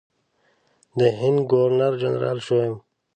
[0.97, 2.73] د هند ګورنر جنرال شوم.